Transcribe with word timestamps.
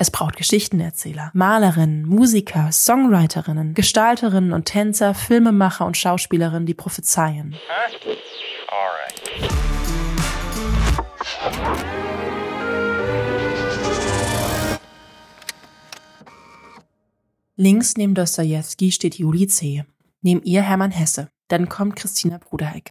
Es 0.00 0.12
braucht 0.12 0.36
Geschichtenerzähler, 0.36 1.32
Malerinnen, 1.34 2.06
Musiker, 2.06 2.70
Songwriterinnen, 2.70 3.74
Gestalterinnen 3.74 4.52
und 4.52 4.66
Tänzer, 4.66 5.12
Filmemacher 5.12 5.84
und 5.86 5.96
Schauspielerinnen, 5.96 6.66
die 6.66 6.74
prophezeien. 6.74 7.56
Links 17.56 17.96
neben 17.96 18.14
Dostoevsky 18.14 18.92
steht 18.92 19.16
Juli 19.16 19.48
C., 19.48 19.84
neben 20.22 20.44
ihr 20.44 20.62
Hermann 20.62 20.92
Hesse, 20.92 21.28
dann 21.48 21.68
kommt 21.68 21.96
Christina 21.96 22.38
Brudereck. 22.38 22.90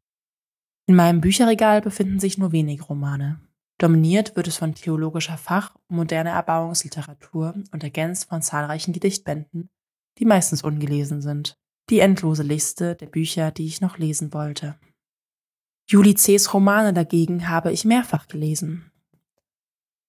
In 0.88 0.96
meinem 0.98 1.22
Bücherregal 1.22 1.80
befinden 1.80 2.20
sich 2.20 2.38
nur 2.38 2.52
wenige 2.52 2.84
Romane. 2.84 3.40
Dominiert 3.78 4.36
wird 4.36 4.48
es 4.48 4.58
von 4.58 4.74
theologischer 4.74 5.38
Fach- 5.38 5.76
und 5.88 5.98
moderner 5.98 6.32
Erbauungsliteratur 6.32 7.54
und 7.72 7.84
ergänzt 7.84 8.30
von 8.30 8.42
zahlreichen 8.42 8.92
Gedichtbänden, 8.92 9.70
die 10.18 10.26
meistens 10.26 10.64
ungelesen 10.64 11.22
sind. 11.22 11.58
Die 11.90 12.00
endlose 12.00 12.44
Liste 12.44 12.96
der 12.96 13.06
Bücher, 13.06 13.52
die 13.52 13.66
ich 13.66 13.80
noch 13.80 13.98
lesen 13.98 14.34
wollte. 14.34 14.80
Juli 15.90 16.16
C.'s 16.16 16.54
Romane 16.54 16.92
dagegen 16.92 17.48
habe 17.48 17.72
ich 17.72 17.86
mehrfach 17.86 18.28
gelesen. 18.28 18.92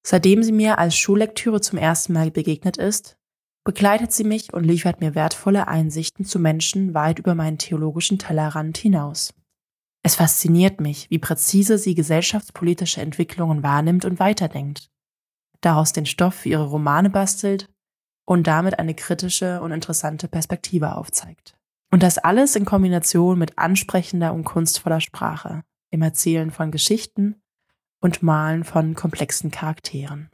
Seitdem 0.05 0.43
sie 0.43 0.53
mir 0.53 0.79
als 0.79 0.97
Schullektüre 0.97 1.61
zum 1.61 1.79
ersten 1.79 2.15
Mal 2.15 2.31
begegnet 2.31 2.79
ist, 2.79 3.17
begleitet 3.65 4.13
sie 4.13 4.25
mich 4.25 4.55
und 4.55 4.65
liefert 4.65 5.01
mir 5.01 5.15
wertvolle 5.15 5.69
Einsichten 5.69 6.25
zu 6.25 6.39
Menschen 6.39 6.95
weit 6.95 7.19
über 7.19 7.35
meinen 7.35 7.59
theologischen 7.59 8.19
Tellerrand 8.19 8.79
hinaus. 8.79 9.35
Es 10.09 10.15
fasziniert 10.15 10.81
mich, 10.81 11.11
wie 11.11 11.19
präzise 11.19 11.77
sie 11.77 11.95
gesellschaftspolitische 11.95 13.03
Entwicklungen 13.03 13.63
wahrnimmt 13.63 14.07
und 14.07 14.19
weiterdenkt, 14.19 14.89
daraus 15.61 15.93
den 15.93 16.07
Stoff 16.07 16.33
für 16.33 16.49
ihre 16.49 16.65
Romane 16.65 17.11
bastelt 17.11 17.69
und 18.25 18.47
damit 18.47 18.79
eine 18.79 18.95
kritische 18.95 19.61
und 19.61 19.71
interessante 19.71 20.27
Perspektive 20.27 20.97
aufzeigt. 20.97 21.59
Und 21.91 22.03
das 22.03 22.17
alles 22.17 22.57
in 22.57 22.65
Kombination 22.65 23.39
mit 23.39 23.59
ansprechender 23.59 24.33
und 24.33 24.45
kunstvoller 24.45 25.03
Sprache, 25.03 25.63
im 25.91 26.01
Erzählen 26.01 26.51
von 26.51 26.71
Geschichten 26.71 27.43
und 28.01 28.23
Malen 28.23 28.65
von 28.65 28.95
komplexen 28.95 29.51
Charakteren. 29.51 30.31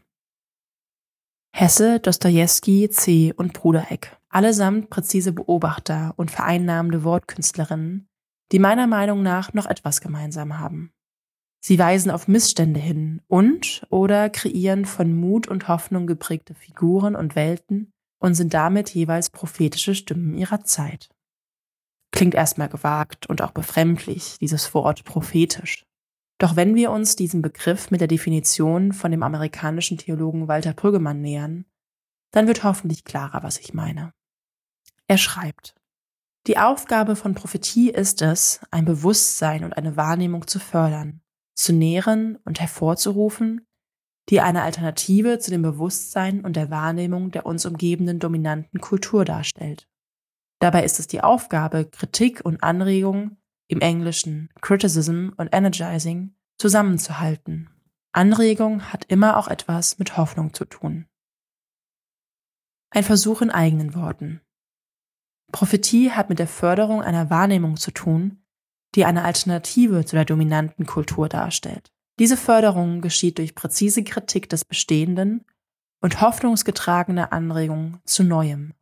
Hesse, 1.53 1.98
Dostoevsky, 1.98 2.91
C. 2.91 3.33
und 3.37 3.55
Brudereck, 3.55 4.17
allesamt 4.29 4.89
präzise 4.89 5.33
Beobachter 5.33 6.15
und 6.15 6.31
vereinnahmende 6.31 7.03
Wortkünstlerinnen, 7.03 8.09
die 8.55 8.61
meiner 8.61 8.87
Meinung 8.87 9.25
nach 9.25 9.53
noch 9.53 9.67
etwas 9.67 10.01
gemeinsam 10.01 10.61
haben. 10.61 10.93
Sie 11.61 11.77
weisen 11.77 12.13
auf 12.13 12.29
Missstände 12.29 12.79
hin 12.79 13.21
und 13.27 13.85
oder 13.91 14.31
kreieren 14.31 14.85
von 14.85 15.13
Mut 15.13 15.49
und 15.49 15.67
Hoffnung 15.67 16.07
geprägte 16.07 16.55
Figuren 16.55 17.17
und 17.17 17.35
Welten 17.35 17.93
und 18.21 18.35
sind 18.37 18.55
damit 18.55 18.91
jeweils 18.91 19.31
prophetische 19.31 19.97
Stimmen 19.97 20.35
ihrer 20.35 20.63
Zeit. 20.63 21.09
Klingt 22.13 22.37
erstmal 22.37 22.69
gewagt 22.69 23.27
und 23.27 23.43
auch 23.43 23.51
befremdlich, 23.51 24.37
dieses 24.41 24.73
Wort 24.73 25.03
prophetisch. 25.03 25.85
Doch 26.39 26.55
wenn 26.55 26.77
wir 26.77 26.93
uns 26.93 27.17
diesem 27.17 27.43
Begriff 27.43 27.91
mit 27.91 28.01
der 28.01 28.07
Definition 28.07 28.93
von 28.93 29.11
dem 29.11 29.25
amerikanischen 29.25 29.99
Theologen 29.99 30.47
Walter 30.47 30.75
Brüggemann 30.75 31.21
nähern, 31.21 31.65
dann 32.31 32.47
wird 32.47 32.63
hoffentlich 32.63 33.03
klarer, 33.03 33.43
was 33.43 33.59
ich 33.59 33.75
meine. 33.75 34.13
Er 35.09 35.19
schreibt, 35.19 35.75
die 36.47 36.59
Aufgabe 36.59 37.17
von 37.17 37.34
Prophetie 37.34 37.91
ist 37.91 38.20
es, 38.23 38.61
ein 38.70 38.84
Bewusstsein 38.84 39.64
und 39.64 39.77
eine 39.77 39.97
Wahrnehmung 39.97 40.47
zu 40.47 40.59
fördern, 40.59 41.23
zu 41.55 41.73
nähren 41.73 42.36
und 42.45 42.61
hervorzurufen, 42.61 43.67
die 44.28 44.41
eine 44.41 44.62
Alternative 44.62 45.39
zu 45.39 45.51
dem 45.51 45.62
Bewusstsein 45.62 46.45
und 46.45 46.56
der 46.56 46.70
Wahrnehmung 46.70 47.31
der 47.31 47.47
uns 47.47 47.67
umgebenden 47.67 48.19
dominanten 48.19 48.81
Kultur 48.81 49.25
darstellt. 49.25 49.89
Dabei 50.61 50.84
ist 50.84 50.98
es 50.98 51.06
die 51.06 51.23
Aufgabe, 51.23 51.86
Kritik 51.86 52.41
und 52.45 52.62
Anregung, 52.62 53.36
im 53.69 53.81
Englischen 53.81 54.51
Criticism 54.61 55.30
und 55.36 55.48
Energizing, 55.55 56.35
zusammenzuhalten. 56.58 57.70
Anregung 58.13 58.92
hat 58.92 59.07
immer 59.07 59.36
auch 59.36 59.48
etwas 59.48 59.98
mit 59.98 60.17
Hoffnung 60.17 60.55
zu 60.55 60.64
tun. 60.64 61.07
Ein 62.90 63.02
Versuch 63.02 63.42
in 63.42 63.51
eigenen 63.51 63.95
Worten. 63.95 64.40
Prophetie 65.53 66.11
hat 66.11 66.29
mit 66.29 66.39
der 66.39 66.49
Förderung 66.49 67.03
einer 67.03 67.31
Wahrnehmung 67.31 67.77
zu 67.77 67.91
tun, 67.91 68.45
die 68.95 69.05
eine 69.05 69.25
Alternative 69.25 70.05
zu 70.05 70.17
der 70.17 70.25
dominanten 70.25 70.87
Kultur 70.87 71.29
darstellt. 71.29 71.93
Diese 72.19 72.37
Förderung 72.37 73.01
geschieht 73.01 73.39
durch 73.39 73.55
präzise 73.55 74.05
Kritik 74.05 74.49
des 74.49 74.65
Bestehenden 74.65 75.45
und 76.01 76.21
hoffnungsgetragene 76.21 77.33
Anregung 77.33 78.01
zu 78.05 78.23
Neuem. 78.23 78.75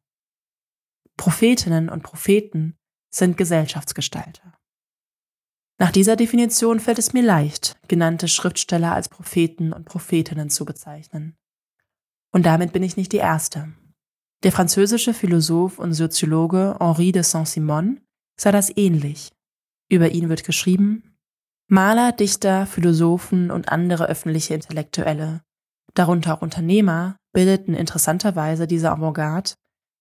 Prophetinnen 1.17 1.89
und 1.89 2.03
Propheten 2.03 2.77
sind 3.11 3.37
Gesellschaftsgestalter. 3.37 4.59
Nach 5.79 5.91
dieser 5.91 6.17
Definition 6.17 6.81
fällt 6.81 6.99
es 6.99 7.12
mir 7.12 7.23
leicht, 7.23 7.77
genannte 7.89 8.29
Schriftsteller 8.29 8.94
als 8.94 9.09
Propheten 9.09 9.73
und 9.73 9.84
Prophetinnen 9.84 10.50
zu 10.50 10.65
bezeichnen. 10.65 11.37
Und 12.31 12.47
damit 12.47 12.73
bin 12.73 12.83
ich 12.83 12.97
nicht 12.97 13.12
die 13.12 13.19
Erste. 13.19 13.73
Der 14.42 14.50
französische 14.50 15.14
Philosoph 15.14 15.78
und 15.78 15.92
Soziologe 15.92 16.76
Henri 16.80 17.12
de 17.12 17.22
Saint-Simon 17.22 18.00
sah 18.36 18.50
das 18.50 18.76
ähnlich. 18.76 19.30
Über 19.88 20.10
ihn 20.10 20.28
wird 20.28 20.42
geschrieben, 20.42 21.16
Maler, 21.69 22.12
Dichter, 22.12 22.66
Philosophen 22.66 23.50
und 23.52 23.69
andere 23.69 24.06
öffentliche 24.08 24.54
Intellektuelle, 24.54 25.42
darunter 25.94 26.34
auch 26.34 26.42
Unternehmer, 26.42 27.16
bildeten 27.32 27.75
interessanterweise 27.75 28.66
diese 28.66 28.91
Avantgarde, 28.91 29.52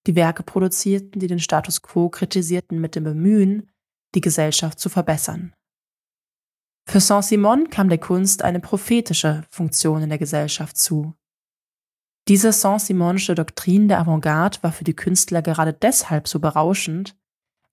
die 0.07 0.15
Werke 0.15 0.41
produzierten, 0.41 1.19
die 1.19 1.27
den 1.27 1.39
Status 1.39 1.83
quo 1.83 2.09
kritisierten 2.09 2.81
mit 2.81 2.95
dem 2.95 3.03
Bemühen, 3.03 3.69
die 4.15 4.21
Gesellschaft 4.21 4.79
zu 4.79 4.89
verbessern. 4.89 5.53
Für 6.89 6.99
Saint-Simon 6.99 7.69
kam 7.69 7.89
der 7.89 7.99
Kunst 7.99 8.41
eine 8.41 8.59
prophetische 8.59 9.43
Funktion 9.51 10.01
in 10.01 10.09
der 10.09 10.17
Gesellschaft 10.17 10.77
zu. 10.77 11.13
Diese 12.31 12.53
Saint-Simonische 12.53 13.35
Doktrin 13.35 13.89
der 13.89 13.99
Avantgarde 13.99 14.59
war 14.61 14.71
für 14.71 14.85
die 14.85 14.95
Künstler 14.95 15.41
gerade 15.41 15.73
deshalb 15.73 16.29
so 16.29 16.39
berauschend, 16.39 17.17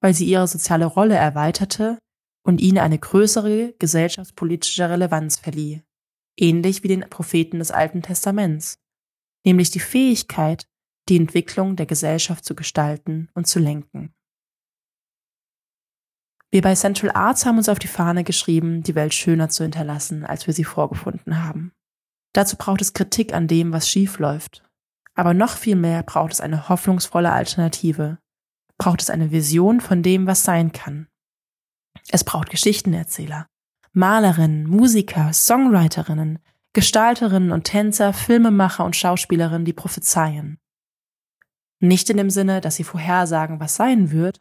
weil 0.01 0.15
sie 0.15 0.25
ihre 0.25 0.49
soziale 0.49 0.85
Rolle 0.85 1.15
erweiterte 1.15 1.97
und 2.43 2.61
ihnen 2.61 2.79
eine 2.79 2.99
größere 2.99 3.75
gesellschaftspolitische 3.79 4.91
Relevanz 4.91 5.37
verlieh, 5.37 5.85
ähnlich 6.37 6.83
wie 6.83 6.89
den 6.89 7.09
Propheten 7.09 7.61
des 7.61 7.71
Alten 7.71 8.03
Testaments, 8.03 8.81
nämlich 9.45 9.71
die 9.71 9.79
Fähigkeit, 9.79 10.67
die 11.09 11.19
Entwicklung 11.19 11.77
der 11.77 11.87
Gesellschaft 11.87 12.45
zu 12.45 12.57
gestalten 12.57 13.29
und 13.35 13.47
zu 13.47 13.61
lenken. 13.61 14.13
Wir 16.51 16.63
bei 16.63 16.75
Central 16.75 17.13
Arts 17.13 17.47
haben 17.47 17.59
uns 17.59 17.69
auf 17.69 17.79
die 17.79 17.87
Fahne 17.87 18.25
geschrieben, 18.25 18.83
die 18.83 18.97
Welt 18.97 19.15
schöner 19.15 19.51
zu 19.51 19.63
hinterlassen, 19.63 20.25
als 20.25 20.49
wir 20.49 20.55
sie 20.55 20.65
vorgefunden 20.65 21.45
haben. 21.45 21.78
Dazu 22.33 22.57
braucht 22.57 22.81
es 22.83 22.93
Kritik 22.93 23.33
an 23.33 23.49
dem, 23.49 23.73
was 23.73 23.89
schief 23.89 24.19
läuft. 24.19 24.63
Aber 25.15 25.35
noch 25.35 25.57
viel 25.57 25.77
mehr 25.77 26.03
braucht 26.03 26.33
es 26.33 26.41
eine 26.41 26.69
hoffnungsvolle 26.69 27.33
Alternative. 27.33 28.19
Braucht 28.77 29.03
es 29.03 29.11
eine 29.11 29.33
Vision 29.33 29.81
von 29.81 30.03
dem, 30.03 30.27
was 30.27 30.45
sein 30.45 30.73
kann. 30.73 31.09
Es 32.11 32.23
braucht 32.25 32.51
Geschichtenerzähler, 32.51 33.49
Malerinnen, 33.93 34.69
Musiker, 34.69 35.33
Songwriterinnen, 35.33 36.39
Gestalterinnen 36.73 37.51
und 37.51 37.65
Tänzer, 37.65 38.13
Filmemacher 38.13 38.85
und 38.85 38.95
Schauspielerinnen, 38.95 39.65
die 39.65 39.73
prophezeien. 39.73 40.59
Nicht 41.81 42.09
in 42.11 42.17
dem 42.17 42.31
Sinne, 42.31 42.61
dass 42.61 42.77
sie 42.77 42.85
vorhersagen, 42.85 43.61
was 43.61 43.77
sein 43.77 44.11
wird, 44.11 44.41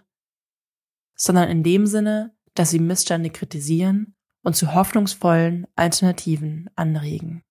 sondern 1.15 1.49
in 1.49 1.63
dem 1.63 1.87
Sinne, 1.87 2.35
dass 2.53 2.69
sie 2.69 2.79
Missstände 2.79 3.29
kritisieren 3.29 4.15
und 4.43 4.55
zu 4.55 4.73
hoffnungsvollen 4.73 5.67
Alternativen 5.75 6.69
anregen. 6.75 7.43